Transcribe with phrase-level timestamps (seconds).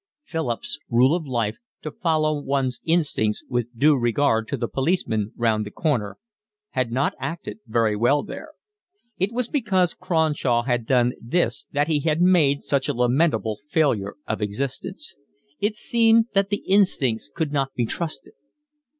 [0.23, 5.63] Philip's rule of life, to follow one's instincts with due regard to the policeman round
[5.63, 6.17] the corner,
[6.71, 8.53] had not acted very well there:
[9.19, 14.15] it was because Cronshaw had done this that he had made such a lamentable failure
[14.27, 15.15] of existence.
[15.59, 18.33] It seemed that the instincts could not be trusted.